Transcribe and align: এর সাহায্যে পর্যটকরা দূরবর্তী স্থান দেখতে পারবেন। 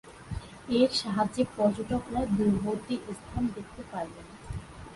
এর 0.69 0.89
সাহায্যে 0.93 1.43
পর্যটকরা 1.55 2.21
দূরবর্তী 2.37 2.95
স্থান 3.17 3.43
দেখতে 3.55 3.81
পারবেন। 3.91 4.25